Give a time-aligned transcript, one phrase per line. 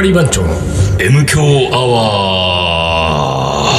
[0.00, 0.54] カリー番長の
[0.98, 1.42] M 強
[1.74, 3.70] アワ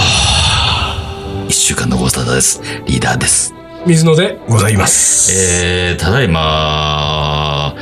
[1.48, 2.62] ー一週間のご無沙汰です。
[2.86, 3.56] リーダーです。
[3.88, 5.32] 水野でございます。
[5.34, 7.76] えー、ただいま、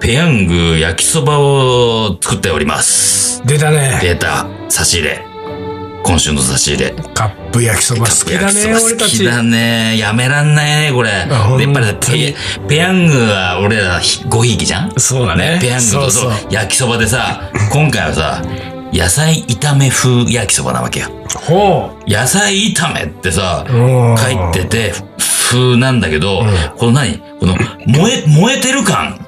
[0.00, 3.40] ペヤング焼きそばを作っております。
[3.46, 4.00] 出たね。
[4.02, 5.29] 出た、差し入れ。
[6.10, 6.90] 今週の差し入れ。
[7.14, 9.18] カップ焼きそば好きだね、俺たち。
[9.18, 9.96] 好きだね。
[9.96, 11.10] やめらんないね、これ。
[11.10, 11.28] やっ
[11.72, 12.34] ぱりペ、
[12.68, 14.92] ペヤングは俺らごひいきじゃん？
[14.98, 18.42] そうだねペヤングとそう焼きそばでさ、今回はさ、
[18.92, 21.06] 野菜炒め風焼きそばなわけよ。
[21.46, 24.92] ほ野菜炒めってさ、うん書いてて、
[25.48, 26.42] 風なんだけど、
[26.76, 27.20] この何？
[27.38, 27.54] この、
[27.86, 29.24] 燃え、燃えてる感。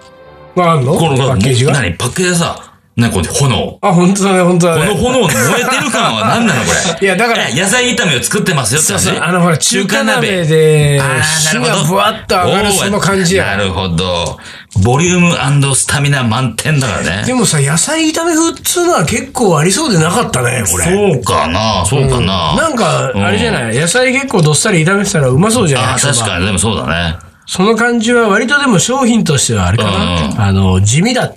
[0.57, 0.60] う。
[0.60, 0.96] あんの？
[0.96, 1.74] この、パッケージが？
[1.74, 1.93] 何？
[1.96, 2.72] パッケージでさ、
[3.02, 3.79] なんかこの炎。
[3.83, 4.80] あ、本当だね、本当だね。
[4.92, 6.70] この炎の燃えてる感は何なのこ
[7.01, 7.06] れ？
[7.06, 13.45] いやだから野菜炒めを作ってますよって話そうそう、あのほら、中華鍋で火なるほどがぶわっと上がるその感じや。
[13.45, 14.38] なるほど。
[14.82, 15.21] ボリュー
[15.68, 17.24] ムスタミナ満点だからね。
[17.27, 20.84] でもさ、野菜炒め風っつうのは結構ありそうでなかったね、これ。
[20.84, 23.77] そうかなそうかな、なんか、あれじゃない？
[23.79, 25.95] 野菜結構どっさり炒めてたらうまそうじゃない？
[25.95, 27.16] あ確かに、でもそうだね。
[27.46, 31.34] その感じは割とでも商品としてはあれかうんなあの、地味だっ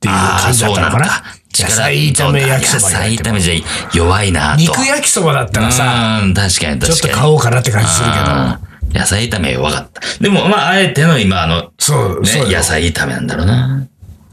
[0.00, 1.22] ていう感じだそうなんだったのかな。
[1.58, 3.54] 野菜炒め焼きそば野菜炒めじゃ
[3.96, 4.60] 弱いなと。
[4.60, 6.94] 肉焼きそばだったらさ、うん、確かに確かに。
[6.94, 8.98] ちょっと買おうかなって感じするけど。
[8.98, 10.00] 野菜炒め弱かった。
[10.20, 13.86] でも、まあ、あえての今、あの、そう、ねそう、よ野菜炒めなんだろうな。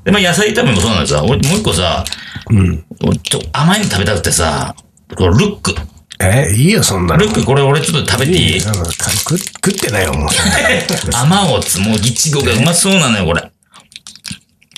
[0.04, 1.24] で、まあ、野菜炒めもそうなんですよ。
[1.24, 2.04] 俺、もう一個さ、
[2.50, 2.86] うん。
[3.04, 4.74] 俺ちょっと甘いの食べたくてさ、
[5.16, 5.76] このルック。
[6.20, 7.24] え、いいよ、そんなの。
[7.24, 8.60] ルック、これ俺ちょっと食べていい？
[8.62, 10.30] なんか食食ってないよ、もう。
[11.14, 13.52] 甘おつ、もういちごがうまそうなのよ、これ。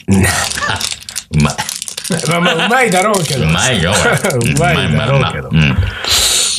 [0.10, 1.54] うまい。
[2.28, 3.44] まあまあ、うまいだろうけど。
[3.44, 4.50] うまいよ、これ。
[4.56, 5.56] うまいだろうけどう。
[5.56, 5.76] ん。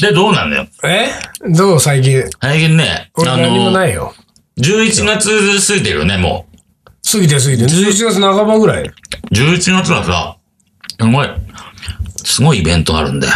[0.01, 0.67] で、どうなんだよ？
[0.84, 1.09] え？
[1.51, 2.23] どう最近？
[2.41, 4.15] 最近ね、俺何もないよ。
[4.59, 6.47] 11月過ぎてるよね、も
[7.11, 7.65] 過ぎて過ぎて。
[7.65, 8.85] 11月半ばぐらい？
[8.85, 8.95] う。
[9.33, 10.36] 11月はさ、
[11.01, 11.29] すごい、
[12.24, 13.33] すごいイベントあるんだよ。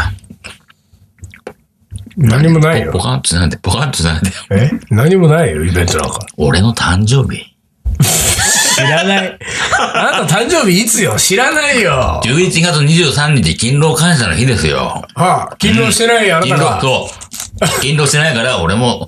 [2.16, 3.00] 何もないよポ。
[3.00, 4.30] カンとしないで、ポカンとしないで。
[4.50, 4.70] え？
[4.90, 6.20] 何もないよ、イベントなんか。
[6.36, 7.42] 俺の誕生日。
[8.74, 9.38] 知らない。
[9.94, 11.16] あなた誕生日いつよ？
[11.16, 12.20] 知らないよ。
[12.24, 15.04] 11月23日、勤労感謝の日ですよ。
[15.14, 16.80] はあ、勤労してないよ、あなた勤労、が。
[16.80, 17.10] そ
[17.60, 17.68] う。
[17.80, 19.06] 勤労してないから、俺も、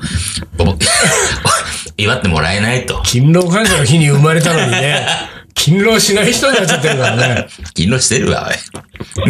[0.56, 0.65] ぼ
[1.99, 3.03] 祝ってもらえないと。
[3.04, 5.06] 勤労感謝の日に生まれたのにね、
[5.54, 7.47] 勤労しない人になっちゃってるからね。
[7.75, 8.50] 勤労してるわ。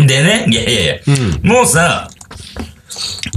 [0.06, 0.94] でね、いやいやいや、
[1.42, 2.08] もうさ、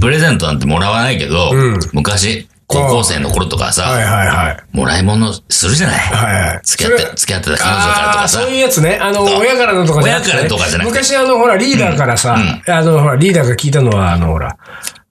[0.00, 4.76] プレゼントなんてもらわないけど、うん昔、高校生の頃とかさ、はいはいはい。
[4.76, 6.60] もらい物するじゃない、はいはい。
[6.62, 8.50] 付き合って付き合ってた彼女からとかさそう。
[8.50, 8.98] いうやつね。
[9.00, 10.34] あの、親からのとかじゃなくて、ね。
[10.34, 12.36] 親からとかじゃなくて昔あの、ほら、リーダーからさ、
[12.68, 14.56] あの、ほら、リーダーが聞いたのは、あの、ほら、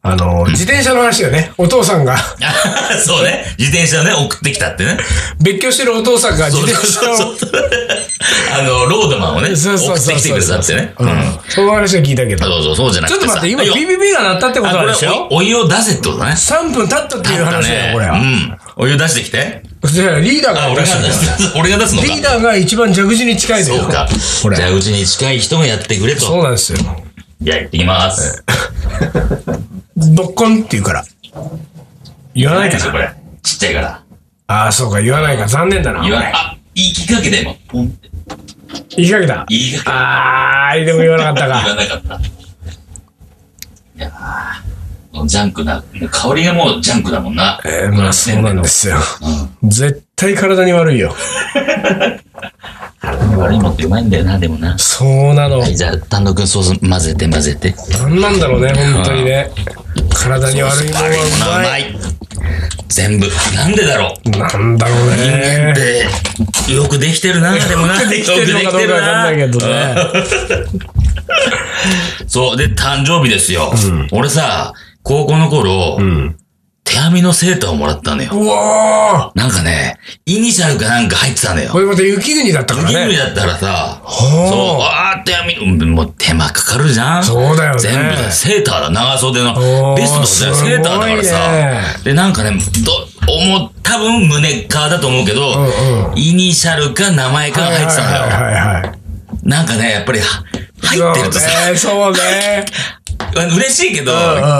[0.02, 1.52] あの、 自転車の話よね。
[1.58, 2.18] お父さんが、
[3.06, 3.46] そうね。
[3.58, 4.98] 自転車をね、送ってきたってね。
[5.42, 7.52] 別居してるお父さんが自転車を、そうそう
[8.58, 10.94] あの、ロードマンをね、そうそうそう送ってきてくれたってね。
[11.00, 11.40] ううんん。
[11.50, 12.46] その話は聞いたけど。
[12.46, 13.26] そうそう、そうじゃなくてさ。
[13.26, 15.28] ちょっと待って、今あよ PPP が鳴ったってことなんでしょ？
[15.32, 16.32] おお湯を出せってことだね。
[16.34, 18.14] 3分経ったっていう話だよ、これは。
[18.14, 18.58] うん。
[18.78, 19.62] お湯出してきて。
[19.84, 21.52] じゃあリーダーあ、が俺が出す。
[21.56, 22.08] 俺が出すのか。
[22.08, 23.66] リーダーが一番蛇口に近い。
[23.66, 24.08] そうか。
[24.44, 24.56] これ。
[24.56, 26.22] じゃあ、うちに近い人がやってくれと。
[26.26, 26.80] そうなんですよ。
[27.42, 28.44] じゃあ、行ってきます。
[30.16, 31.04] ドッコンって言うから。
[32.34, 33.06] 言わないかこな。
[33.06, 33.14] れ。
[33.44, 34.04] ちっちゃいから。
[34.48, 35.48] ああ、そうか、言わないか。
[35.48, 36.02] 残念だな。
[36.02, 36.34] 言わない。
[36.34, 37.56] あ、言いきかけても。
[37.68, 38.10] ポンって
[38.98, 39.46] 言いかけた？
[39.50, 39.90] 言いかけて。
[39.90, 41.76] あー、でも言わなかった言わか。
[41.76, 42.16] なかった。
[42.16, 47.60] いやーもうジャンクな、もう香りがもうジャンクだもんな。
[47.66, 48.96] えー、まあそうなんですよ。
[49.62, 49.70] うん。
[49.70, 51.14] 絶対体に悪いよ。
[53.38, 54.78] 悪いもんってうまいんだよな、でもな。
[54.78, 55.60] そうなの。
[55.60, 57.74] はい、じゃあ、単独ソース混ぜて混ぜて。
[57.98, 59.52] なんなんだろうね、本当にね。
[60.14, 61.08] 体に悪いものは
[61.52, 61.96] はうまい。
[62.88, 63.28] 全部。
[63.56, 64.30] なんでだろう。
[64.30, 65.76] なんだろう人間ねっ。
[66.66, 68.02] て、よくできてるな、でもな。
[68.02, 69.96] よくできてるのかどうかわかんないけどね
[72.20, 73.74] うん そう、で、誕生日ですよ。
[74.12, 76.36] 俺さ、高校の頃、うん。
[76.90, 78.32] 手編みのセーターをもらったのよ。
[78.34, 81.80] うわなんかね、イニシャルかなんか入ってたのよーこ。
[81.80, 82.94] れまた雪国だったからね。
[83.06, 88.32] 雪国だったらさ、そう、あー手編み、もう手間かかるじゃんそうだよね全部だ。
[88.32, 89.54] セーターだ、長袖の。
[89.96, 91.82] ベストとかじゃセーターだからさね。
[92.04, 92.92] で、なんかね、ど、
[93.32, 98.22] 思う、多分胸側だと思うけど、うんうんイニシャルか名前かが入ってたのよ。
[98.24, 99.00] はいはいはいはい。
[99.44, 100.44] なんかね、やっぱり、は
[100.82, 102.66] 入ってるとさ、そうね。
[103.34, 104.12] 嬉しいけど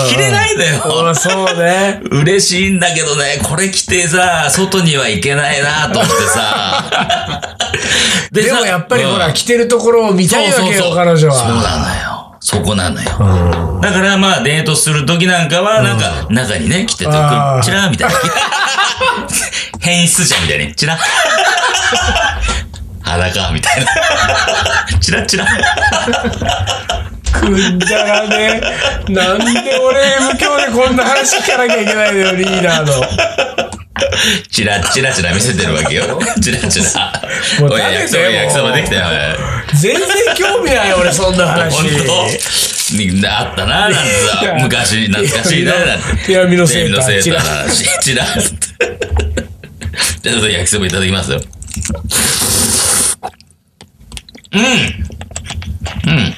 [0.08, 1.06] 着れないのよ。
[1.06, 2.00] うんそうね。
[2.10, 7.42] 嬉しいんだけどね、これ着てさ、外には行けないなと思ってさ。
[8.32, 11.62] でもやっぱりほら、うん着てるところを見たいわけよ、彼女そうは。
[11.62, 12.36] なのよ。
[12.40, 13.80] そこなのよ。
[13.82, 18.14] だからまあデートするときなんかは、なんか中にね、着てて、あーチラーみたいな。
[19.80, 21.00] 変質者みたいに、チラー。
[23.02, 24.98] 裸みたいな。
[25.00, 25.46] チラッチラ。
[27.40, 28.60] くんだらね。
[29.08, 32.92] なんで俺 M 教でこんな話聞かなきゃいけないのよ、リーダーの。
[34.50, 36.20] チラッチラチラ見せてるわけよ。
[36.42, 37.12] チラチラ。
[37.60, 39.02] もうおい、食べて焼きそば、できたよ。
[39.74, 40.06] 全然
[40.36, 41.76] 興味ない、俺、そんな話。
[41.76, 44.54] 本当みんなあったな、なんてさ。
[44.60, 46.26] 昔、懐かしいな、なんて。
[46.26, 48.00] 手編みのセーター手編みのセーターの話。
[48.00, 48.40] チラッ。
[50.22, 51.40] じゃあ、ちょっと焼きそばいただきますよ。
[54.52, 56.34] うん。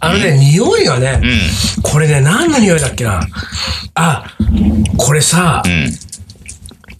[0.00, 1.82] あのね、匂いがね、うん。
[1.82, 3.20] これね、何の匂いだっけな。
[3.94, 4.24] あ、
[4.96, 5.90] これさ、うん。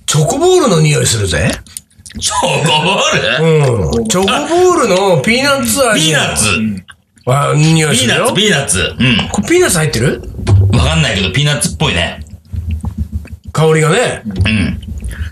[0.06, 1.50] チョコボールの匂いするぜ。
[2.20, 2.48] チョコ
[2.84, 3.98] ボール？
[3.98, 4.08] うん。
[4.08, 6.08] チョコボールのピーナッツ味。
[6.08, 6.46] ピーナッツ。
[7.26, 8.76] あ匂いするよピーナッツ、。
[8.76, 9.38] ピーナッツ。
[9.40, 9.46] うん。
[9.46, 10.22] ピーナッツ入ってる？
[10.72, 12.24] わかんないけど、ピーナッツっぽいね。
[13.52, 14.22] 香りがね。
[14.26, 14.80] うん。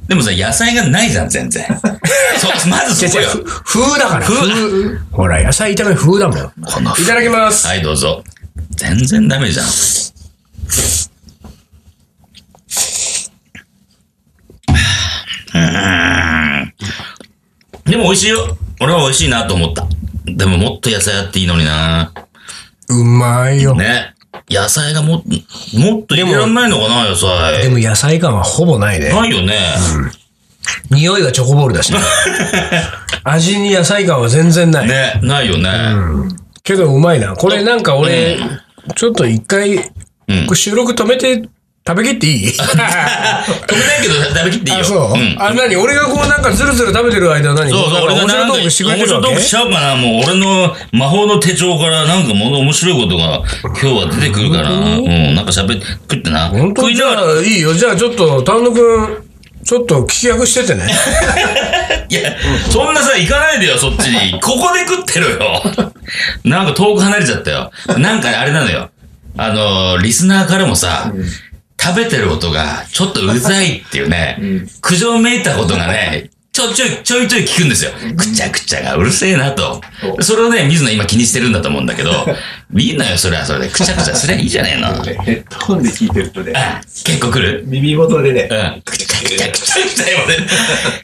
[0.09, 1.67] でもさ、野菜がないじゃん、全然。
[2.41, 3.29] そ、まずそこよ。
[3.29, 3.45] ふ
[3.83, 4.25] 風だから。
[4.25, 4.99] 風風。
[5.13, 6.53] ほら、野菜炒め風だもん。
[6.65, 7.67] このいただきます。
[7.67, 8.25] はい、どうぞ。
[8.71, 9.67] 全然ダメじゃん。
[17.85, 18.57] でも美味しいよ。
[18.81, 19.87] 俺は美味しいなと思った。
[20.25, 22.15] でももっと野菜あっていいのにな。
[22.89, 23.75] うまいよ。
[23.75, 24.15] ね。
[24.51, 25.29] 野菜がもっと、
[25.79, 27.63] もっと入れらんないのかな、野菜。
[27.63, 29.11] でも野菜感はほぼないね。
[29.11, 29.59] ないよね。
[30.91, 31.99] 匂いがチョコボールだしね。
[33.25, 34.89] 味に野菜感は全然ない。
[34.89, 35.71] ね、ないよね。
[36.63, 37.35] けどうまいな。
[37.35, 38.39] これなんか俺、
[38.95, 39.91] ちょっと一回、
[40.55, 41.49] 収録止めて
[41.89, 42.49] 食べきっていい？
[42.53, 44.83] 止めないけど食べきっていいよ。
[44.83, 47.71] あ、そう、んあ、なに俺がこうなんかズルズル食べてる間何？
[47.71, 49.95] そうそう、俺が面白トークしてくれて面白いトーるわけクしちゃうかな。
[49.97, 54.71] もう俺の魔法の手帳からなんかもの面白いことが今日は出てくるから。
[54.71, 56.49] うん、なんか喋って、食ってな。
[56.49, 56.91] 本当？
[56.91, 57.07] じゃ。
[57.09, 57.73] あいいよ。
[57.73, 59.25] じゃあちょっと、丹野くん、
[59.65, 60.87] ちょっと聞き役しててね。
[62.11, 62.21] いや、
[62.71, 64.39] そんなさ、行かないでよ、そっちに。
[64.41, 65.63] ここで食ってるよ。
[66.45, 67.71] なんか遠く離れちゃったよ。
[67.99, 68.91] なんかあれなのよ。
[69.37, 71.13] あの、リスナーからもさ、
[71.81, 77.93] 食べてる音がちょっとうざいっていうね、苦情めいたことがね、ちょちょい、ちょいちょい聞くんですよ。
[78.17, 79.81] くちゃくちゃがうるせえなと。
[80.19, 82.11] それをね、水野今気にしてるんだと思うんだけど、
[82.77, 83.69] いいのよ、それはそれで。
[83.69, 84.89] くちゃくちゃすりゃいいじゃねえの。
[85.05, 87.63] ヘッドホンで聞いてるとね、あ結構来る？
[87.65, 88.83] 耳元でね、うん。
[88.83, 90.49] くちゃくちゃくちゃくちゃよね。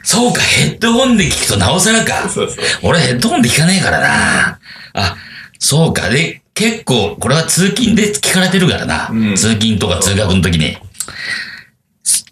[0.03, 2.29] そうか、ヘッドホンで聞くとなおさらか。
[2.29, 4.59] そうそう俺ヘッドホンで聞かねえからな。
[4.94, 5.17] あ、
[5.61, 6.09] そうか。
[6.09, 9.08] で、結構、これは通勤で聞かれてるからな。
[9.10, 10.76] うん通勤とか通学の時に。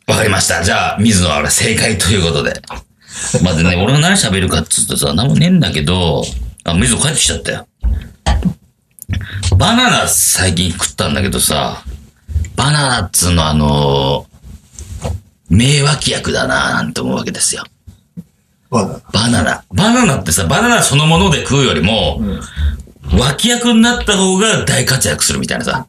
[0.06, 0.62] わかりました。
[0.62, 2.60] じゃあ、水野は俺正解ということで。
[3.42, 6.24] まずね、 俺が何喋るかっつうとさ、何もねえんだけど、
[6.64, 7.66] あ、水野帰ってきちゃったよ。
[9.56, 11.82] バナナ最近食ったんだけどさ、
[12.56, 14.26] バナナっつうのはあの
[15.50, 17.64] 名脇役だななんて思うわけですよ。
[18.70, 19.02] バナナ。
[19.12, 19.64] バナナ。
[19.70, 22.20] バナナってさ、バナナそのもので食うよりも、
[23.19, 25.87] 脇役になった方が大活躍するみたいなさ。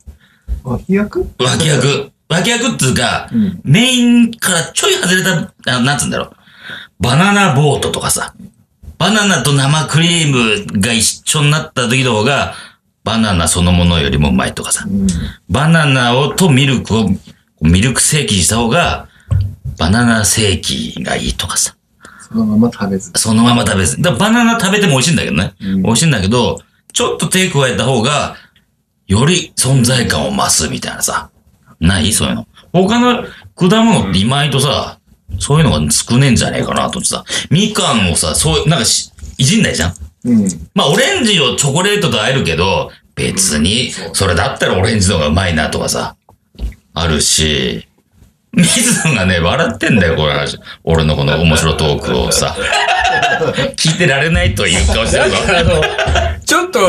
[0.63, 1.27] 脇役？
[1.39, 2.11] 脇役。
[2.29, 6.35] 脇役っていうか、んメインからちょい外れた、あなんつうんだろう。
[6.99, 8.33] バナナボートとかさ。
[8.97, 12.53] バナナと生クリームが一緒になった時の方が、
[13.03, 14.85] バナナそのものよりもうまいとかさ。
[14.87, 15.07] うん。
[15.49, 17.09] バナナをとミルクを、
[17.61, 19.07] ミルクセーキにした方が、
[19.77, 21.75] バナナセーキがいいとかさ。
[22.19, 23.11] そのまま食べず。
[23.15, 24.01] そのまま食べず。
[24.01, 25.53] だバナナ食べても美味しいんだけどね。
[25.61, 26.61] うん美味しいんだけど、
[26.93, 28.37] ちょっと手加えた方が、
[29.07, 31.29] より存在感を増すみたいなさ。
[31.79, 32.13] ない？
[32.13, 32.47] そういうの。
[32.71, 34.99] 他の果物って意外とさ、
[35.39, 37.25] そういうのが少ねえんじゃねえかなと思ってさ。
[37.49, 39.93] みかんをさ、そういう、なんかし、いじんないじゃん？
[40.25, 40.47] うん。
[40.73, 46.15] まあ、オレンジをチョコレートと和えるけど、別に、それだったらオレンジの方がうまいなとかさ、
[46.93, 47.87] あるし、
[48.53, 50.59] 水野がね、笑ってんだよ、この話。
[50.83, 52.55] 俺のこの面白トークをさ。
[53.75, 55.37] 聞いてられないという顔してるぞ。
[55.49, 55.81] あの、
[56.45, 56.85] ちょっと、こ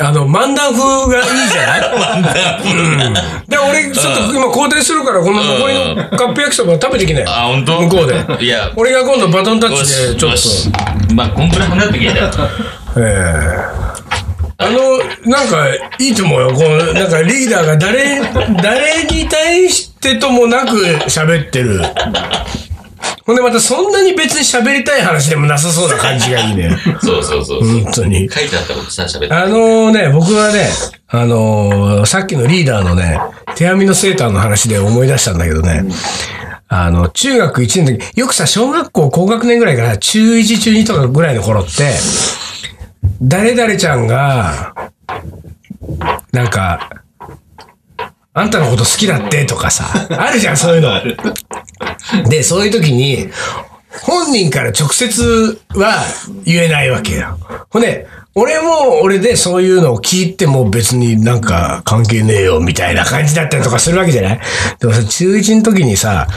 [0.00, 1.80] の、あの、漫談風がいいじゃない？
[2.22, 3.14] 漫談
[3.48, 7.26] で、俺、ちょっと今肯定するから、この残りのカップ焼きそば食べてきなよ。
[7.28, 7.80] あ、本当？
[7.82, 8.44] 向こうで。
[8.44, 10.32] いや、俺が今度バトンタッチで、ちょっ
[11.08, 11.14] と。
[11.14, 12.30] まあ、こんくらい離れてきてよ。
[12.96, 13.98] ええ
[14.60, 14.98] あの、
[15.30, 15.68] なんか、
[16.00, 16.50] いいと思うよ。
[16.52, 18.20] こう、なんかリーダーが誰、
[18.60, 21.80] 誰に対してともなく喋ってる。
[23.24, 26.76] ほんでまたそんなに別に喋りたい話でもなさそうな感じがいいね。
[27.00, 27.82] そうそうそうそう。
[27.82, 28.28] 本当に。
[28.30, 29.34] 書いてあったことさ、喋って。
[29.34, 30.68] あのね、僕はね、
[31.08, 33.18] あのーさっきのリーダーのね、
[33.54, 35.84] 手編みのセーターの話で思い出したんだけどね、
[36.68, 41.94] あの、中学1年の時、よくさ、小学校高学年ぐらいから中1、中2とかぐらいの頃って、
[43.22, 44.74] 誰々ちゃんが、
[46.32, 46.90] なんか、
[48.34, 50.92] あんたのこと好きだってとかさ、あるじゃん、そういうの。
[52.28, 53.28] で、そういう時に、
[54.02, 56.04] 本人から直接は
[56.44, 57.38] 言えないわけよ。
[57.70, 64.40] ほんで、俺も俺でそういうのを聞いても別になんか関係ねえよみたいな感じだったりとかするわけじゃない？
[64.78, 66.28] でもさ、中1の時にさ、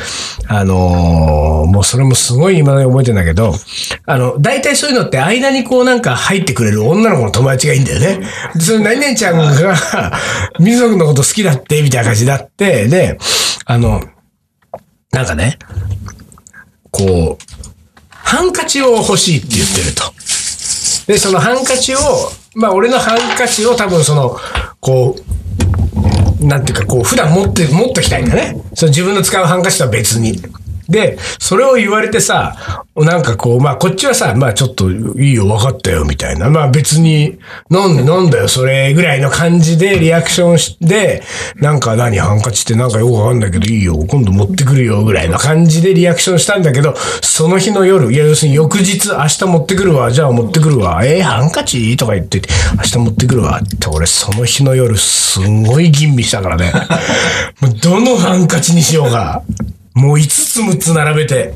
[0.48, 3.54] あのーもうそれもすごい今まで覚えてんだけど、
[4.08, 8.28] あの、大体そういうのって間にこうなんか入ってくれる女の子の友達がいいんだよね。
[8.60, 10.12] その何々ちゃんが、
[10.60, 13.20] 水野君のこと好きだって、みたいな感じだって、で、
[13.66, 14.02] あの、
[15.12, 15.60] なんかね、
[16.90, 17.44] こう、
[18.10, 20.04] ハンカチを欲しいって言ってると。
[21.08, 22.00] で、そのハンカチを、
[22.56, 24.38] まあ俺のハンカチを多分その、
[24.80, 25.18] こ
[26.40, 28.56] う、なんていうかこう、普段持って、持っときたいんだね。
[28.74, 30.42] その自分の使うハンカチとは別に。
[30.92, 36.50] で、それを言われてさ、なんかこう、まあこっちはさ、まあちょっといいよ、分かったよ、みたいな。
[36.50, 41.24] まあ別に、なんでなんだよ、それぐらいの感じでリアクションして、
[41.56, 56.74] なんか何、ハンカチってなんかよくわかんないけどいいよ、今度持ってくるよ、ぐらいの感じでリアクションしたんだけど、その日の夜、いや要するに翌日、明日持ってくるわ、じゃあ持ってくるわ、えー、ハンカチとか言ってて、明日持ってくるわって、俺その日の夜、すんごい吟味したからね。
[57.82, 59.44] どのハンカチにしようか。
[59.94, 61.54] もう5つ6つ並べて。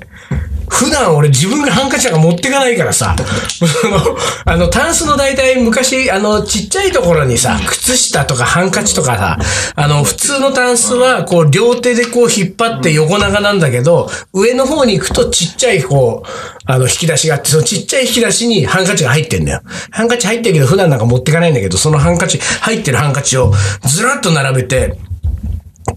[0.67, 3.15] 普段俺自分がハンカチなんか持ってかないからさ、
[4.45, 9.39] あの、タンスの大体昔、あの、ちっちゃいところにさ、靴下とかハンカチとかさ、
[9.75, 16.29] あの、普通のタンスは、こう、両手でこう引っ張って横長なんだけど、上の方に行くとちっちゃい、こう、
[16.65, 19.61] あの、引き出しがあって、そのちっちゃい引き出しにハンカチが入ってんだよ。
[19.91, 23.53] ハンカチ入ってるけど、普段なんか持ってかないんだけど、そのハンカチ、入ってるハンカチを
[23.85, 24.97] ずらっと並べて、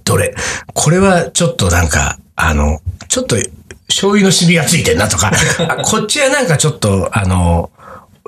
[0.05, 0.35] どれ？
[0.75, 3.37] これはちょっとなんか、あの、ちょっと
[3.89, 5.33] 醤油のシミがついてんなとか、
[5.69, 7.71] あこっちはなんかちょっと、あの、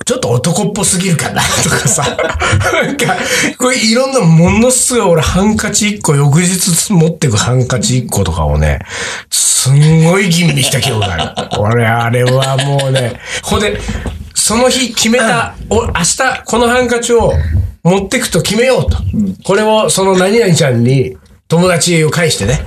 [0.04, 2.02] ちょっと男っぽすぎるかなとかさ。
[2.82, 3.16] なんか、
[3.56, 8.80] これいろんなものすごい俺ハンカチ1個、翌日持ってくハンカチ1個とかをね、
[9.30, 11.60] すんごい吟味した記憶がある。
[11.60, 13.78] 俺あれはもうね、ほんで、
[14.34, 17.32] その日決めた、お明日このハンカチを
[17.84, 18.98] 持ってくと決めようと。
[19.44, 21.16] これをその何々ちゃんに
[21.50, 22.60] 友達を介してね、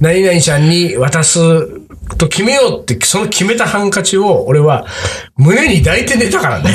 [0.00, 1.38] 何々ちゃんに渡す
[2.18, 4.84] と決めようって、その決めたハンカチを俺は
[5.36, 6.70] 胸に抱いて寝たからね。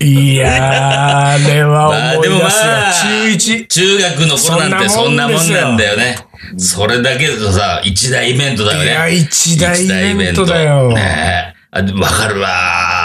[0.00, 2.38] いやー、あれは思い出すよ。
[2.40, 3.66] まあ中1。
[3.68, 6.18] 中学の頃なんてそそんんなもんなもんだよね。
[6.58, 8.84] それだけだとさ、一大イベントだよね。
[8.86, 13.03] いや一大イベントだよねわかるわー。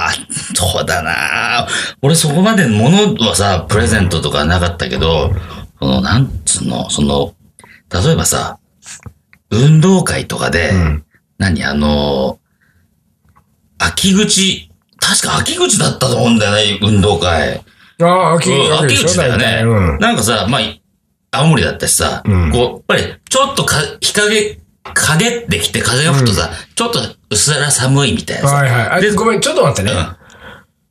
[0.56, 5.32] そうだなー俺そこまで物はさ、プレゼントとかなかったけど、
[5.80, 7.34] その、なんつうの、その、
[7.92, 8.60] 例えばさ、
[9.52, 10.72] 運動会とかで、
[11.38, 12.40] 何あの、
[13.78, 17.64] 秋口、確か秋口だったと思うんだよね、運動会。
[18.02, 19.62] ああ、秋うん秋口口だよね。
[19.64, 20.00] うん。
[20.00, 20.62] なんかさ、まあ、
[21.32, 24.60] 青森だったしさ、うんこう、やっぱり、ちょっとか、日陰、
[24.94, 28.56] 陰ってきて風が吹くとさ、ちょっと薄ら寒いみたいなさ。
[28.56, 28.90] はいはい。
[28.90, 29.98] あでごめん、ちょっと待ってね。
[29.98, 30.16] うん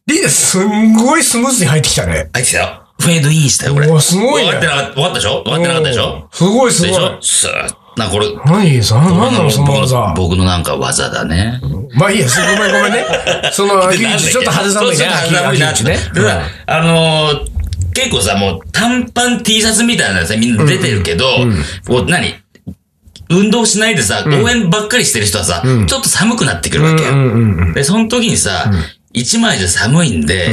[0.08, 2.30] リーダーすんごいスムーズに入ってきたね。
[2.32, 2.82] あいつよ。
[2.98, 3.88] フェードインしたよ、これ。
[3.90, 5.42] おーすごいね終わってなかった、終わったでしょ？
[5.44, 6.28] 終わってなかったでしょ？
[6.32, 6.98] すごいすごいでし。
[6.98, 7.18] ょ？
[7.20, 7.54] スーッ
[7.98, 8.82] なんかこれ、何？
[8.82, 10.14] さ、何なのその技。
[10.16, 11.60] 僕のなんか技だね。
[11.94, 13.04] まあいいや、すごめんごめんね。
[13.52, 14.96] その秋口、ちょっと肌寒いね。
[14.96, 15.98] ちょっと肌寒いな秋口ね。
[16.66, 17.58] あのー
[17.92, 21.26] 結構さ、もう短パン T シャツみたいなやつみんな出てるけど、
[21.86, 22.34] こう何？
[23.30, 27.74] 運動しないでさ、応援ばっかりしてる人はさ、ちょっと寒くなってくるわけよ。
[27.74, 28.70] で、その時にさ、
[29.12, 30.48] 一枚じゃ寒いんで、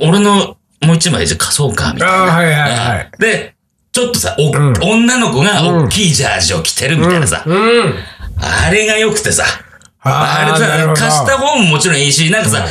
[0.00, 2.14] 俺のもう一枚じゃ貸そうか、みたいな。
[2.14, 3.10] はいはいはい。
[3.18, 3.54] で、
[3.92, 4.72] ちょっとさ、おん。
[4.80, 7.94] 女の子が大きいジャージを着てるみたいなさ、うん。
[8.38, 9.44] あれが良くてさ、
[10.02, 12.66] あれさ、貸した方ももちろんいいし、なんかさ、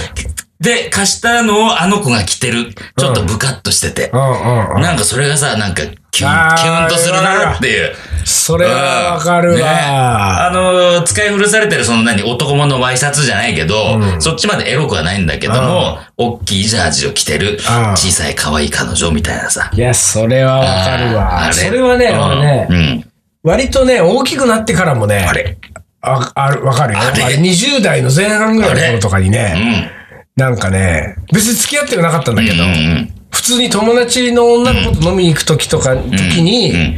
[0.59, 2.73] で、貸したのをあの子が着てる。
[2.97, 4.17] ちょっとブカッとしててう。
[4.17, 4.81] んうんうん。
[4.81, 7.95] なんかそれがさ、なんかキュン、キュンとするなっていう。
[8.25, 10.47] それはわかるねわ。
[10.47, 17.57] あのー、使い古されてるその何、男物のワイシャツじゃないけど、そっちまでエロくはないんだけども、大きいジャージを着てる、
[17.95, 19.71] 小さい可愛い彼女みたいなさ。
[19.73, 21.47] いや、それはわかるあわ。
[21.47, 23.11] れそれはね、うん俺ね、うん。
[23.43, 25.57] 割とね、大きくなってからもね、あれ
[26.01, 26.99] あ、ある、わかるよ。
[26.99, 29.98] あれあれ、20代の前半ぐらいの頃とかにうね、ん。
[30.39, 36.97] なんかね、別に付き合ってはなかったんだけど、うんうん普通に友達の女の子と飲みに行く時とか、時に、ん。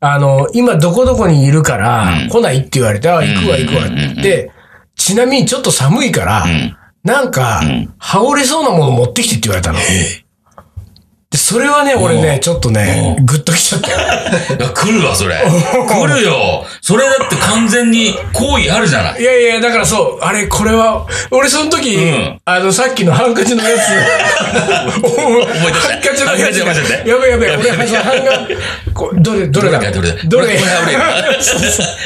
[0.00, 3.94] あの、今どこどこにいるから、来ないって言われて、あ、行くわ行くわって。
[3.94, 4.50] 言って、
[4.96, 6.76] ちなみにちょっと寒いから、ん。
[7.04, 7.62] なんか、
[7.98, 9.78] 羽織れそうなもの持ってきてって言われたの。
[11.52, 13.98] で、それはね、俺ね、ちょっとね、グッときちゃったよ。
[14.58, 15.36] いや来るわ、それ。
[15.36, 16.64] 来るよ。
[16.80, 19.20] それだって完全に好意あるじゃない。
[19.20, 22.40] いやいや、だからそう、あれ、これは、俺その時、ん。
[22.44, 23.80] あの、さっきのハンカチのやつ、
[25.02, 25.88] 思い出した。
[25.88, 27.08] ハンカチのやつ。
[27.08, 29.78] やべやべ、俺、ハンガこどれ、どれだ？
[29.78, 30.24] どれだどれだ？
[30.24, 30.58] どれ？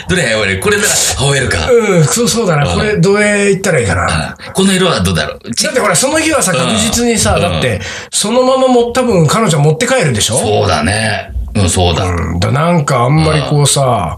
[0.09, 1.71] どれ羽織れる これなら羽織れるか。
[1.71, 2.67] うん、そうそうだな。
[2.67, 4.07] これ、どれ言ったらいいかな。
[4.09, 5.55] あこの色はどうだろう？
[5.55, 6.59] ちだってほら、その日はさ、うん。
[6.59, 7.43] 確実にさ、うん。
[7.43, 10.37] だって、そのままも、多分彼女は持って帰るでしょ？
[10.39, 11.31] そうだね。
[11.55, 12.05] うん、そうだ。
[12.05, 12.33] うん。
[12.35, 12.41] うん。
[12.41, 14.17] だなんかあんまりこうさ、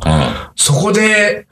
[0.54, 1.48] そこで、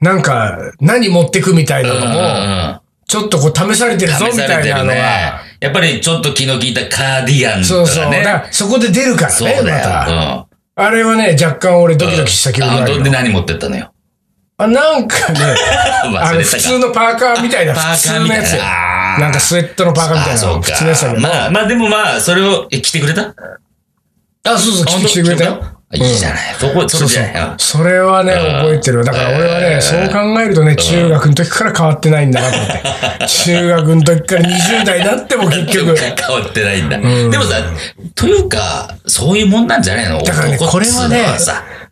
[0.00, 5.40] なんか、何持ってくみたいなのも、ちょっとこう試されてるぞみ試されてたいなのるねが、。
[5.60, 8.04] やっぱりちょっと気の利いたカーディガンそうそう。
[8.06, 8.24] とかね。
[8.24, 10.12] だからそこで出るからそうね、まだた。
[10.12, 10.48] よ。
[10.74, 13.92] あれはね、若干俺ドキドキした記憶がああ、るよどんで何持ってったのよ。
[14.58, 15.40] あ、なんかね、
[16.18, 18.52] あの、普通のパーカーみたいな、普通のやつ
[19.20, 20.66] なんかスウェットのパーカーみたいなの、あそうか。
[20.72, 21.20] 普通のやつだけど。
[21.22, 23.34] まあ、まあでもまあ、それを、え、着てくれた？
[24.44, 25.62] あ、そうそう、来て来てくれたよ。
[25.94, 26.54] いいじゃない。
[26.58, 27.54] そこ、それじゃないよ。
[27.58, 29.04] それはね、覚えてる。
[29.04, 33.26] だから俺はね、そう考えるとね、中学の時から変わってないんだなと思って。
[33.26, 35.96] 中学の時から20代になっても結局。
[35.96, 36.98] 変わってないんだ。
[36.98, 37.58] でもさ、
[38.16, 40.20] というか、そういうもんなんじゃないの？
[40.22, 41.24] だからね、これはね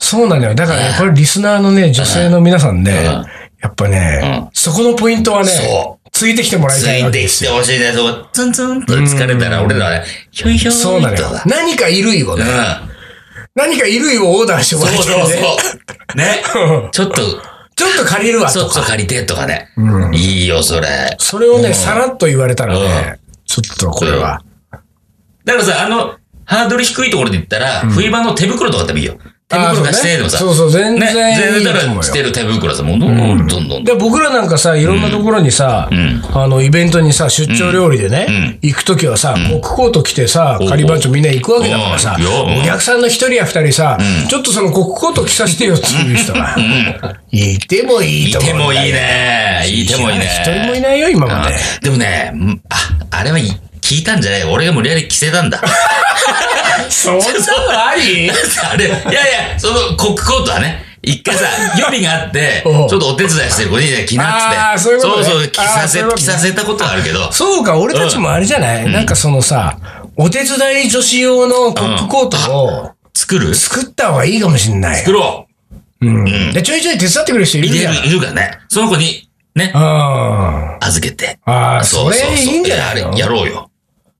[0.00, 0.54] そうなのよ。
[0.56, 3.22] だからね、これリスナーのね、女性の皆さんね、んや
[3.68, 7.52] っぱねう、そこのポイントはねそ、ついてきてもらいつたいわいてきけですよ。
[7.52, 7.92] てほしいね。
[7.92, 11.42] そこ、ツンツンと疲れたら、俺らはね、ひょいひょいとそうなのよさ。。
[11.46, 12.93] 何か衣類をね、うん。
[13.54, 15.24] 何か衣類をオーダーしてもそうらいたいね。
[15.24, 15.56] そうそ
[16.14, 16.18] う。
[16.18, 16.90] ね。
[16.92, 17.14] ちょっと、
[17.76, 18.86] ちょっと借りるわそうそうとか。
[18.88, 19.68] 借りてとかね。
[20.12, 20.88] いいよ、それ。
[21.18, 24.42] それをね、さらっと言われたらね、ちょっとこれは。
[25.44, 29.18] だからさ、あの、ハードル低いところで言ったら、冬場の手袋とかでもいいよ。
[29.54, 30.38] 手袋がしてでもさ。
[30.38, 33.84] そうそう全然ね、全然だからしてる手袋さ、もうどんどんどんどん。
[33.84, 46.56] で、僕らなんかさ、いろんなところにさ、んあの、イベントにさ、出張料理でね、行くときはさ、コックコート着てさ、仮番長みんな行くわけだからさ、お客さんの一人や二人さ、ちょっとそのコックコート着させてよっていう人が、
[47.30, 49.64] いてもいいいと思うんだよてもいいね。
[49.66, 50.30] いてもいいね。
[50.42, 51.54] 一人もいないよ、今まで。
[51.82, 52.76] でもね、んあ、
[53.10, 53.42] あれはい
[53.80, 55.60] 聞いたんじゃない俺が無理やり着せたんだ。
[56.90, 58.30] そんなのあり？
[58.30, 61.46] あれ、いやいや、そのコックコートはね、一回さ、
[61.78, 64.88] 予備があって、ちょっとお手伝いしてる子にね、着なっつって。
[64.88, 67.30] そういうことねそうそう、着させ、着させたことはあるけど。
[67.32, 69.76] そうか、俺たちもあれじゃない、なんかそのさ、
[70.16, 73.54] お手伝い女子用のコックコートを作る？
[73.54, 75.12] 作った方がいいかもしんない作。
[75.12, 75.46] ろ
[76.00, 76.52] うん。
[76.52, 77.60] で、ちょいちょい手伝ってくれる人う。
[77.62, 77.94] いるじゃん。
[77.94, 78.58] いるいるからね。
[78.68, 80.86] その子に、ね、ああ。
[80.86, 81.38] 預けて。
[81.44, 83.08] ああ、そうそうそうそれいいんじゃないの？
[83.08, 83.70] あれやろうよ。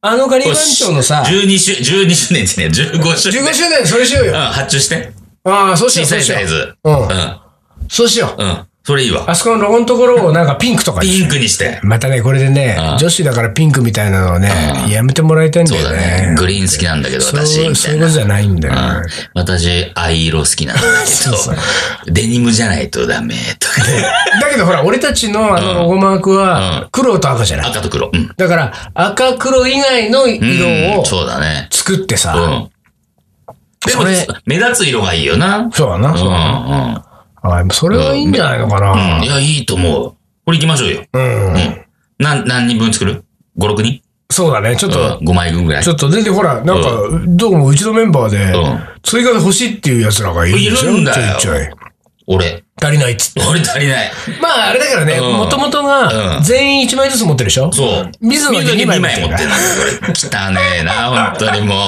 [0.06, 2.66] あのガリバン長のさ、12周、12周年ですね。
[2.66, 3.42] 15周年。
[3.42, 4.38] 15周年それしよううん、よ。
[4.38, 5.10] 発注して。
[5.44, 6.40] ああ、そうしよ小う、そうしよう。
[6.40, 6.74] さいサイズ。
[6.84, 7.40] うんうん。
[7.88, 8.42] そうしよう。
[8.42, 8.66] うん。
[8.86, 9.24] それいいわ。
[9.30, 11.80] あそこのロゴのところをなんかピンクとかにピンクにして。
[11.82, 14.50] またね、これでねうん、女子だからピンクみたいなのをね、
[14.90, 16.34] やめてもらいたいんだよそうだねね。。
[16.36, 18.10] グリーン好きなんだけど、そう私、みたいうなそういこと。
[18.12, 19.08] じゃないんだようんね。
[19.32, 20.86] 私、藍色好きなんだけ
[21.30, 24.02] ど、デニムじゃないとダメとかね。
[24.42, 27.70] だけどほら、俺たちのあのロゴマークは黒と赤じゃない？
[27.70, 28.10] 赤と黒。
[28.12, 28.30] うん。
[28.36, 31.68] だから、赤黒以外の色うんをそうだね。
[31.70, 32.70] 作ってさ、うん。
[33.86, 34.04] でも
[34.44, 35.70] 目立つ色がいいよな。
[35.72, 37.13] そうだな、うん、そうう
[37.50, 37.66] だな。
[37.70, 38.80] あそれはいいんじゃないのかん。
[38.82, 39.24] なうん。
[39.24, 39.26] い。
[39.26, 40.14] や、いいと思う。
[40.44, 41.02] これ行きましょうよ。
[41.12, 41.54] うん。
[41.54, 41.84] うん。
[42.18, 43.24] 何、何人分作る
[43.58, 44.00] ?5、6人？
[44.30, 44.74] そうだね。
[44.76, 45.90] ちょっと、?5 枚分ぐらいち。
[45.90, 46.90] ょっと、で、で、ほら、なんか、
[47.28, 50.58] どうもうちのメンバーでうん、追加で欲しいっていう奴らがいる。
[50.58, 51.68] いるんだよちょいちょい。
[52.26, 52.64] 俺。
[52.82, 53.42] 足りないっつって。
[53.48, 54.10] 俺足りない。
[54.40, 57.70] まあ、あれだからね、うんもともとうが、ん全員1枚ずつ持ってるでしょ？
[57.70, 58.10] そう。
[58.20, 61.78] 水野に2枚持ってる汚ねえな、本当にもう。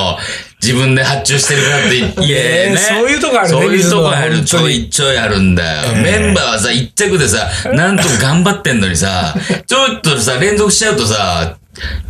[0.62, 2.76] 自分で発注してるからって 言えねね。
[2.76, 4.44] そういうとこあるねそういうとこある。
[4.44, 5.94] ちょいちょいあるんだよ。
[6.02, 9.34] メンバーはさ、一着でさ、 なんとか頑張ってんのにさ、
[9.66, 11.56] ちょっとさ、連続しちゃうとさ、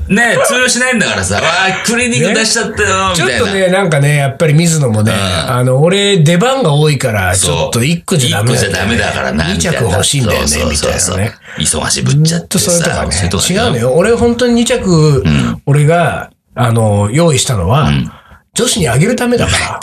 [0.08, 3.44] ね通用しないんだからさ、わあ、クリーニング出しちゃったよ、みちょたいな。
[3.44, 11.32] っとね、なんかね、やっぱり水野もね、んあの、俺、出番が多いから、ちょっと1個じゃダメ一個じゃダメだからな、2みたいな着欲しいんだよね、そうみたいそうそうなね。
[11.58, 12.64] 忙しいぶっちゃずっってさ。
[12.66, 13.92] とそういうとこはそういうとこね、違うのよ。
[13.94, 15.24] 俺本当に2着、
[15.66, 17.90] 俺が、あの、用意したのは、
[18.56, 19.80] 女子にあげるためだから、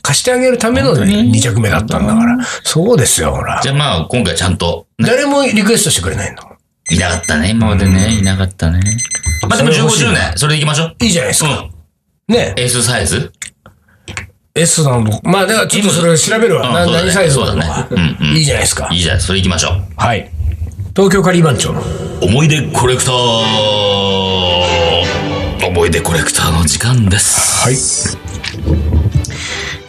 [0.00, 2.38] 貸してあげるための2着目だったんだから。
[2.62, 3.68] そうですよ、ほらじ。
[3.68, 6.42] ゃあまあ、今回ちゃんと、誰もリクエストしてくれないの。
[6.90, 8.18] いなかったね、今までね。
[8.18, 8.80] いなかったね。
[9.48, 10.96] まあでも15それ欲しいな周年、それで行きましょう。
[11.00, 11.68] いいじゃないですか。
[12.28, 12.34] うん。
[12.34, 12.54] ね。
[12.56, 13.32] S サイズ
[14.54, 15.20] ？S なの。
[15.24, 16.72] まあ、だからちょっとそれ調べるわ。
[16.72, 18.96] 何サイズだかねうんうんいいじゃないですかい。
[18.96, 19.82] いじゃん、それ行きましょう。
[19.96, 20.30] はい。
[20.94, 21.82] 東京カリー番長の。
[22.20, 23.14] 思い出コレクター
[25.72, 27.64] 思い出コレクターの時間です。
[27.64, 27.76] はい。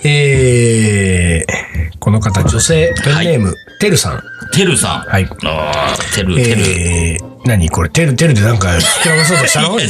[0.08, 4.24] えー、この方、女性、ペンネーム、てるさん。
[4.54, 5.10] てるさん。
[5.12, 5.28] はい。
[5.43, 6.62] ああ、てる、てる。
[6.62, 9.76] えー、何これ、テル、テルでなんか膨らまそうとしたの？
[9.78, 9.84] 今。
[9.84, 9.89] い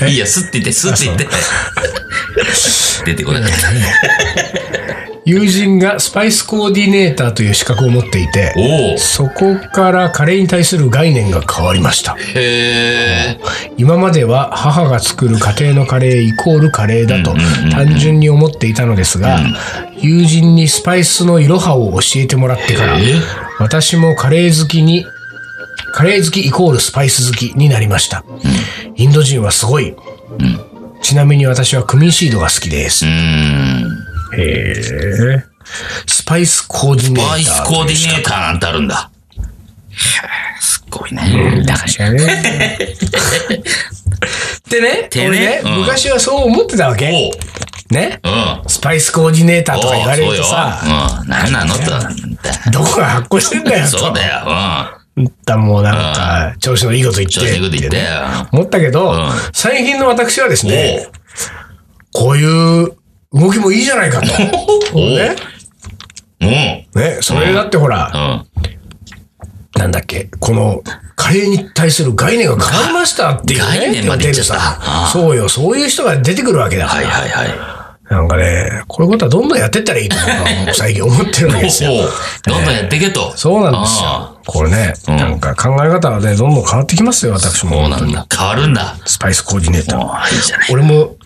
[0.00, 1.28] や、いいや、すって言って、すって言って。
[3.04, 3.68] 出てこなかった。
[5.28, 8.54] 友人がスパイスコーディネーターという資格を持っていて。
[8.96, 12.14] そこからカレーに対する概念が変わりました。
[12.14, 13.38] へえ。
[13.76, 17.34] 今までは母が作る家庭のカレーイコールカレーだと
[17.70, 19.38] 単純に思っていたのですが、
[20.00, 23.02] 友人にスパイスのいろはを教えてもらってからえ、
[23.58, 25.04] 私もカレー好きに、
[25.92, 28.24] カレー好きイコールスパイス好きになりました。
[28.96, 29.94] インド人はすごい。
[31.02, 33.04] ちなみに私はクミンシードが好きです。
[34.36, 35.44] へえ。
[36.06, 37.28] スパイスコーディネーター。
[37.30, 39.10] バイスコーディネーターなんてあるんだ。
[40.60, 41.62] すっごいね。
[41.66, 42.96] だからねえ。
[44.70, 47.10] でね、でね俺ね、うん昔はそう思ってたわけ。
[47.10, 48.20] おね。
[48.22, 48.62] うん。
[48.68, 51.28] スパイスコーディネーターとか言われるとさ、そうん。
[51.28, 51.80] 何なのと。
[52.70, 53.98] どこが発行してんだよと。
[53.98, 54.44] そうだよ。
[55.16, 55.24] うん。
[55.24, 55.32] うん。
[55.44, 57.34] だもうなんか、調子のいいこと言って。
[57.34, 58.06] 調子のいいこと言ってね
[58.52, 61.08] 思ったけど、うん最近の私はですね、
[62.12, 62.92] こういう
[63.32, 64.26] 動きもいいじゃないかと。
[64.98, 65.36] ね。
[66.40, 66.48] うん。
[66.48, 66.86] ね。
[67.20, 69.80] それだってほら、うん。
[69.80, 70.82] なんだっけ、この、
[71.14, 73.78] カレーに対する概念が変わりましたっていうね。
[73.78, 74.64] 概念まで言っちゃった出て
[75.04, 77.06] さそうよ、そういう人が出てくるわけだから。
[77.06, 77.78] はいはいはい。
[78.10, 81.90] なんかね、こういうことはどんどんやってったらいいと僕はもう 最近思ってるわけですよ。
[82.46, 83.34] どんどんやっていけと。
[83.36, 84.38] そうなんですあよ。
[84.46, 87.82] これね、うんなんか考え方はね、どんどん変わってきますよ、私も。
[87.82, 88.26] そうなんだ。
[88.34, 88.96] 変わるんだ。
[89.04, 90.72] スパイスコーディネーター。
[90.72, 91.16] 俺も、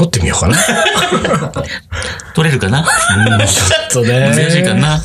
[0.00, 0.56] 撮ってみようかな。
[2.34, 2.82] 取れるかな？
[3.90, 4.32] ちょっとね。
[4.34, 4.98] 難しいかな？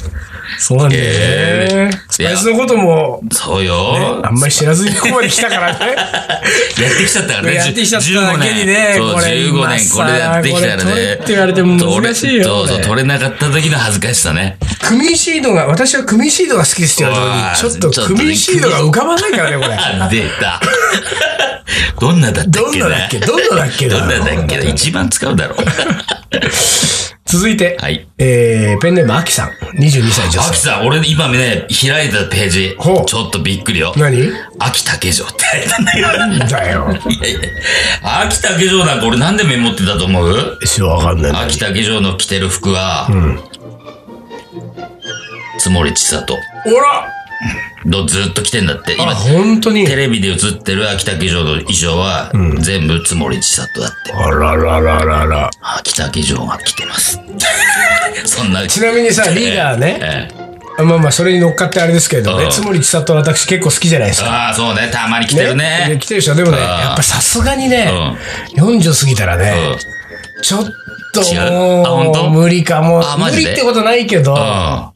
[0.58, 2.02] そうなんだよえね。
[2.10, 4.22] スパイスのことも、そうよ。
[4.24, 5.96] あんまり知らずにここまで来たからね。
[6.80, 7.56] やってきちゃったからね。
[7.56, 8.98] やってきちゃっただけにね15年。
[9.00, 11.14] そう、これ15今年これやってきたらね。
[11.14, 14.56] って言われても難しいよそうそう、取れなかった時の恥ずかしさね。
[14.82, 19.74] クミンシードが、私はクミンシードが好きですって言われたうわ時に、ちょっとクミンシードが浮かばないからね、これ。
[19.76, 20.62] あ 出た。
[22.00, 23.20] どんなだったっどんけななだっけ？
[23.20, 24.64] どんなだっけどんなだっけな？
[24.70, 25.58] 一番使うだろう。
[27.28, 29.50] 続いて、はいえー、ペンネーム、アキさん。
[29.80, 30.50] 22歳女性。
[30.52, 33.94] 秋さん、俺今ね、開いたページ、ちょっとびっくりよ。
[33.98, 34.32] 何？
[34.60, 35.62] 秋竹城って書い
[36.02, 36.58] てあるんだけど。
[36.62, 36.88] だよ。
[37.10, 37.40] いやいや
[38.22, 40.60] 秋竹城なんか俺なんでメモってたと思う？
[40.66, 41.32] しわかんない。
[41.46, 43.10] 秋竹城の着てる服は、
[45.58, 46.36] つもりちさと。
[46.36, 47.10] ほら
[47.86, 48.94] のずっと着てんだって。
[49.00, 49.86] あ、今、本当に？
[49.86, 54.14] テレビで映ってる秋竹城の衣装は、全部つもりちさとだって。
[54.14, 55.52] あららららら。
[55.62, 57.20] 秋竹城が着てます。
[58.26, 58.66] そんな。
[58.68, 60.30] ちなみにさ、リーダーね。
[60.78, 62.44] えまあまあ、それに乗っかってあれですけれどね。
[62.46, 64.30] うんつもりちさと私結構好きじゃないですか。
[64.30, 64.90] ああ、そうね。
[64.92, 65.86] たまに着てるね。
[65.88, 66.36] で来てるでしょ。
[66.36, 67.90] でもね、うんやっぱさすがにね、
[68.58, 69.78] 40過ぎたらね、
[70.42, 70.66] ちょっ
[71.14, 71.84] と違う？
[71.86, 72.26] あ本も当？
[72.28, 73.16] う、無理かもあ。
[73.18, 73.44] マジで？
[73.44, 74.94] 無理ってことないけど。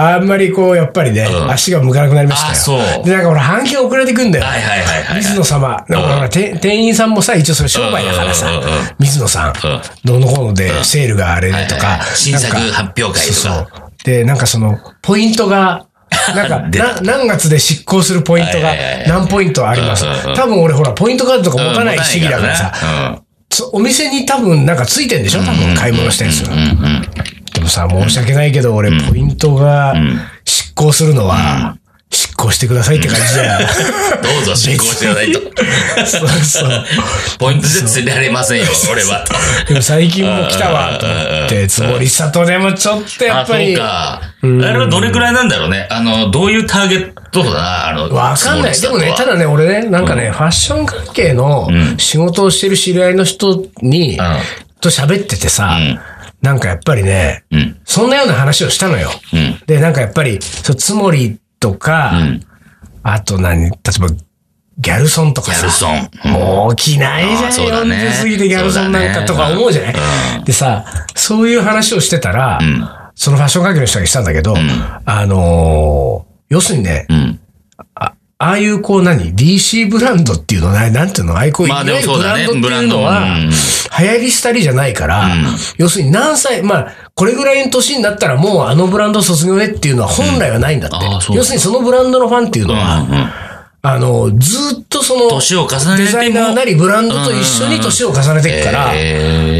[0.00, 2.52] あんまりこう、やっぱりね、うん足が向かなくなりましたよ。
[2.52, 4.44] あそうで、なんかほら、半径遅れてくんだよ。
[4.44, 5.16] はいはいはいはい。
[5.16, 5.84] 水野様。
[5.88, 13.66] なんかほら、て店員さんもさ、一応それ商売だからさうんうんうんうん、水野さんうん、どうのこうので、セールがあれとかはいはいはい、新作なんか発表会とかそうそう。
[14.04, 15.84] で、なんかその、ポイントが、
[16.34, 20.34] なんか、出たな何月で執行するポイントがはいはいはい何ポイントありますうんうんうん。
[20.34, 23.18] 多分俺ほら、ポイントカードとか持たない主義だからさ、さ。
[23.52, 25.40] そお店に多分なんかついてんでしょ？
[25.42, 26.60] 多分買い物したやつがうん。
[26.60, 27.02] うんうん。
[27.02, 27.39] でも
[27.70, 29.94] さ、申し訳ないけど、俺、ポイントが
[30.44, 31.76] 執行するのは、
[32.12, 33.58] 執行してくださいって感じじゃ。
[34.20, 35.40] どうぞ執行してくださいと。
[36.06, 36.84] そうそう。
[37.38, 39.24] ポイントで釣られませんよ、俺は。
[39.24, 39.34] と
[39.68, 41.14] でも最近も来たわ、と思
[41.46, 44.20] って、つもりさとでもちょっとやあ、そうっぱり、か。
[44.42, 45.86] あれはどれくらいなんだろうね。
[45.88, 48.80] あの、どういうターゲットだな、あの、わかんない。
[48.80, 54.18] でもね、ただね、俺ね、なんかね、ファッション関係の仕事をしてる知り合いの人に、
[54.80, 55.78] と喋っててさ、
[56.42, 57.80] なんかやっぱりね、うん。
[57.84, 59.10] そんなような話をしたのよ。
[59.32, 59.60] うん。
[59.66, 62.40] で、なんかやっぱり、そう、つもりとか、ん
[63.02, 64.08] あと何、例えば、
[64.78, 65.58] ギャルソンとかさ。
[65.58, 66.10] ギャルソン。
[66.24, 69.94] うんもう着ないじゃん、そうだね40過ぎてギャルソンなんかとか思うじゃない、
[70.38, 74.54] うんでさ、そういう話をしてたら、んそのファッション関係の人がしたんだけど、
[75.04, 77.39] あのー要するにね、うん。
[78.42, 82.48] あああいうこう何 ?DC ブランドっていうのは、なんていうのああいうこう、まあでもそうだね。
[82.58, 83.36] ブランドっていうのは、
[84.00, 85.28] 流行り廃りじゃないから、
[85.76, 90.96] 要するに何歳、まあ、これぐらいの年になったらもうあのブランド卒業ねっていうのは本来はないんだって。
[91.32, 93.06] う要するにそのブランドのファンっていうのは、
[93.82, 95.96] あの、ずっとその、年を重ねても。
[95.96, 98.94] デザイナーなりブランドと一緒に年を重ねていくから、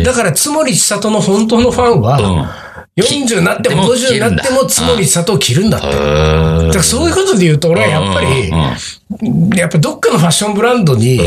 [0.05, 5.87] だから、つもりちさとの本当のファンは、40になってもでも50になってもつもりちさとを着るんだって。
[5.87, 11.19] だからそういうことで言うと、俺はやっぱり、やっぱどっかのファッションブランドに、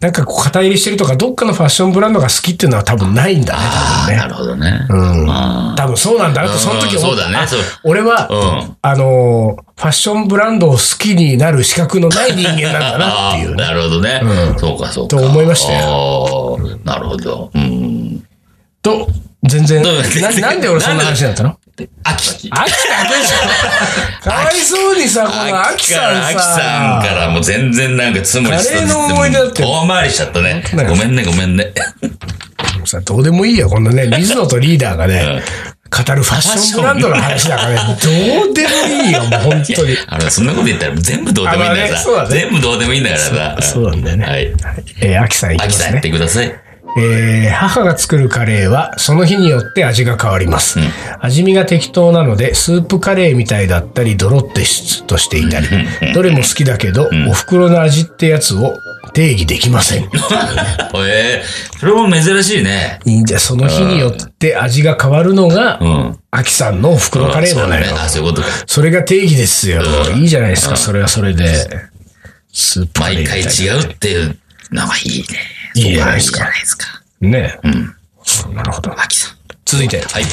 [0.00, 4.16] なんかこう肩入りしてるとか、どっかのファッションブランドが好きっていうのは多分ないんだね、多分ね。
[4.16, 4.86] なるほどね。
[4.88, 7.16] うんあ多分そうなんだなと、その時うん思あ
[7.48, 13.56] そうだね俺は、うんあのー、ファッションブランドを好きになる資格のない人間なんだなっていう。
[13.56, 14.20] なるほどね。
[14.22, 15.16] うんそうか、そうか。
[15.16, 16.58] と思いましたよ。
[16.84, 17.50] なるほど。
[17.52, 18.24] うん。
[18.82, 19.08] と、
[19.48, 21.58] 全然、ななんで俺そんな話になったの？
[22.04, 22.48] 秋。
[22.50, 26.28] 秋田でしょかわいそうにさ、この秋さんさ。
[26.28, 29.62] 秋さんからもう全然なんかつもりカレーの思い出だって？
[29.62, 30.62] 遠回りしちゃったね。
[30.88, 31.72] ごめんね、ごめんね。
[32.84, 35.42] さ、どうでもいいよ、こんなね、水野とリーダーがね、
[35.90, 39.96] 語るファッションブランドの話だからね、どうでもいいよ、もう本当に。
[40.06, 41.94] あの、そんなこと言ったら全部どうでもいいんだよさ。
[41.94, 43.56] あまあねそうだね全部どうでもいいんだからさ。
[43.62, 44.24] そうなんだよね。
[44.26, 44.54] はい。
[45.00, 46.10] えー秋さんいきますね秋さんやって。
[46.10, 46.54] ください。
[46.96, 50.78] えー母が作るカレーはその日によって味が変わります。
[51.20, 55.66] 味見が適当なので、スープカレーみたいだったり、ドロッとしとしていたり、
[56.14, 58.78] どれも好きだけど、お袋の味ってやつを
[59.12, 60.04] 定義できません。
[61.06, 61.42] ええ
[61.78, 63.00] それも珍しいね。
[63.04, 66.18] いいんじゃ、その日によって味が変わるのがう、ん。
[66.30, 68.08] 秋さんのお袋カレーなのよそう。
[68.08, 68.48] そういうことか。
[68.66, 69.82] それが定義ですよ。
[70.14, 71.44] いいじゃないですか、それはそれで。
[72.52, 74.36] スープカレー毎回違うっていう
[74.72, 75.57] のがいいね。
[75.78, 76.86] いいじゃないですかいいじゃないですか。
[77.20, 77.68] ねう
[78.52, 78.54] ん。
[78.54, 79.00] なるほど。
[79.00, 79.38] 秋さん。
[79.64, 80.24] 続いて、はい。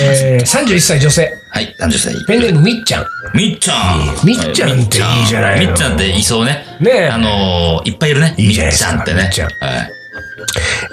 [0.00, 1.28] えー、31歳女性。
[1.50, 2.14] はい、30歳。
[2.26, 3.06] ペンネームみっちゃん。
[3.34, 4.26] みっちゃん。
[4.26, 6.64] みっちゃんっていいじゃないのみっちゃんっていそうね。
[6.80, 8.34] ねえあのー、いっぱいいるね。
[8.38, 9.22] いいじゃないですかみっちゃんってね。
[9.22, 9.90] みっちゃんはい。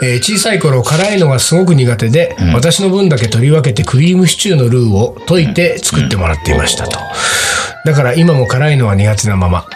[0.02, 6.98] えー小さい頃辛いのがすごく苦手で、私の分だけ取り分けてクリームシチューのルーを溶いて作ってもらっていましたと。
[7.86, 9.68] だから今も辛いのは苦手なまま。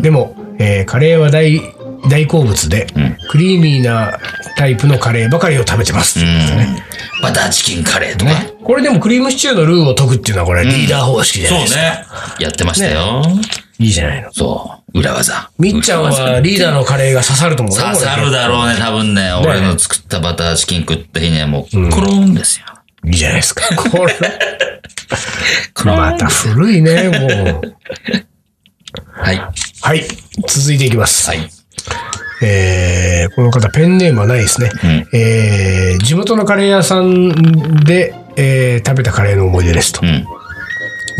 [0.00, 1.60] でも、えーカレーは大
[2.08, 2.86] 大好物で、
[3.30, 4.18] クリーミーな
[4.56, 6.20] タイプのカレーばかりを食べてます。
[7.22, 8.32] バターチキンカレーとか。
[8.64, 11.80] これでもクリームシチューのルーを溶くっていうのはこれリーダー方式じゃないですか。
[11.80, 11.86] そ
[12.34, 12.44] うね。
[12.44, 13.22] やってましたよ。
[13.78, 14.32] いいじゃないの。
[14.32, 14.98] そう。
[14.98, 15.50] 裏技。
[15.58, 19.32] みっちゃんはリーダーのカレーが刺さると思うよ刺さるだろうね、多分ね。
[19.32, 22.66] 俺の作ったバターチキン食った日にはもう、コロンですよ。
[23.04, 23.62] いいじゃないですか。
[23.74, 24.14] これ。
[25.84, 27.76] また古いね、もう。
[29.12, 29.42] はい。
[29.80, 30.04] はい。
[30.46, 31.28] 続いていきます。
[31.28, 31.51] はい。
[32.42, 34.70] えー、この方、ペンネームはないですね。
[35.12, 37.30] えー、地元のカレー屋さん
[37.84, 40.00] で、えー食べたカレーの思い出ですと。
[40.02, 40.26] うん。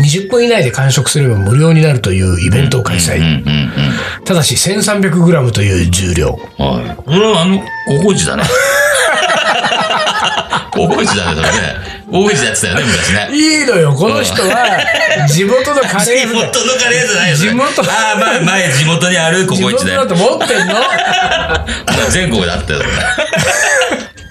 [0.03, 3.19] 20分以内で完食すれば無料になるというイベントを開催。
[3.19, 3.69] うんうん
[4.25, 6.31] ただし 1300g という重量。
[6.31, 6.41] こ
[7.07, 7.59] れはあの、
[7.99, 8.43] ココイチだね。
[10.71, 12.02] ココイチだね、それね。
[12.05, 13.29] ココイチでやってたよね、昔ね。
[13.31, 17.37] いいのよ、この人は、地元のカレー地元のカレーじゃないよ。
[17.37, 19.95] 地元ああ、まあ、前、地元にあるコ地コイチで。
[19.97, 20.75] 元だと思ってんの？
[22.11, 22.79] 全国であったよ、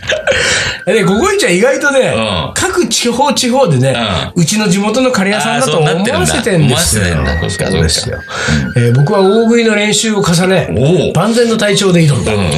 [0.87, 3.95] で、ココイチは意外とね、うん各地方地方でね、
[4.35, 7.03] うちの地元のカレー屋さんだと思わせてんですよ。
[7.05, 8.19] あーそうなってるんだ思わせてんだそうですよ。
[8.77, 12.33] えー僕は大食いの練習を重ね万全の体調で挑んだ。
[12.35, 12.51] うんうん。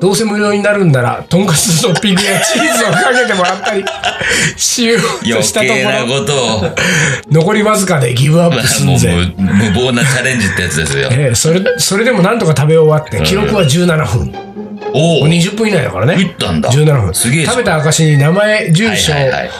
[0.00, 3.84] どうせ無料になるんなら、とんかつのトッピングやチーズをかけてもらったり、
[4.56, 6.70] しようと余したとこ計なろ、ことを、
[7.30, 9.14] 残りわずかでギブアップ寸もう前。
[9.14, 11.08] 無無謀なチャレンジってやつですよ。
[11.12, 14.51] えーそれ、それでもなんとか食べ終わって、記録は17分。
[14.94, 15.28] おお。
[15.28, 16.14] 20分以内だからね。
[16.14, 17.14] いったんだ17分。
[17.14, 19.50] すげえ食べた証に名前、住所、はいはいはい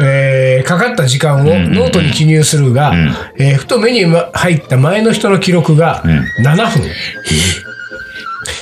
[0.00, 2.94] えーかかった時間をノートに記入するが、
[3.36, 6.04] えーふと目に入った前の人の記録が
[6.44, 6.82] 7分。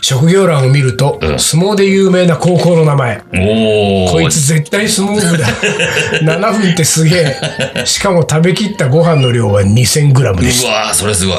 [0.00, 3.22] 職業欄を見ると、相撲で有名な高校の名前。
[4.12, 5.46] こいつ絶対相撲部だ。
[6.38, 7.34] 7分ってすげ
[7.74, 7.86] え。
[7.86, 11.36] しかも食べきったご飯の量は 2000g でしうわーそれすごい。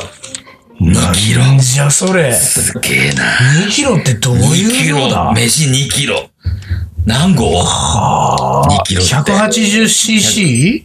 [0.80, 1.12] た。
[1.14, 2.34] キロじゃそれ。
[2.34, 3.24] すげえな。
[3.66, 6.30] 2キロってどう2いうのだ、飯2キロ。
[7.06, 9.14] 何合 ?2 キロって。
[9.16, 10.84] 180cc?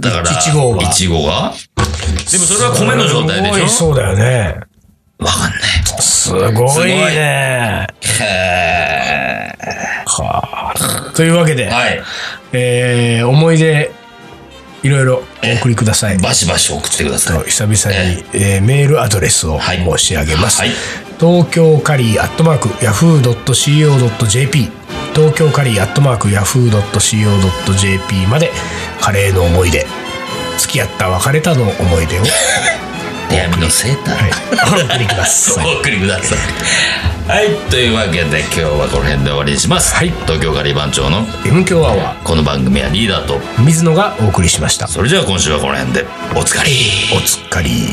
[0.00, 1.52] だから、一合が1合が？
[2.30, 3.54] でもそれは米の状態でしょ？
[3.54, 4.60] すごいそうだよね。
[5.18, 5.60] わかんない。
[6.00, 7.86] すごいね。
[8.20, 9.52] へ
[11.14, 12.02] というわけで、ーはい。
[12.52, 13.90] えー思い出、
[14.86, 15.20] いろいろお
[15.58, 16.18] 送りください。
[16.18, 17.40] バシバシ送ってください。
[17.44, 17.74] 久々
[18.08, 20.60] に、えーメールアドレスをはい申し上げます。
[20.60, 20.70] はい。
[21.18, 24.68] 東京カリーアットマーク yahoo.co.jp
[25.14, 28.52] 東京カリーアットマーク yahoo.co.jp まで
[29.00, 29.86] カレーの思い出
[30.58, 32.22] 付き合った別れたの思い出を、
[33.36, 34.14] 手編みのセーター。
[34.14, 35.66] はい、お送りください。
[35.66, 36.38] お 送りください。
[37.28, 37.50] はい。
[37.70, 39.94] というわけで今日はこの辺で終わりにします。
[39.94, 44.88] はい東京カリー番長の M 強アワこの番組はリーダーと、ー水野がお送りしました。
[44.88, 46.70] それじゃあ今週はこの辺でおつかり。
[47.14, 47.90] おつっかり。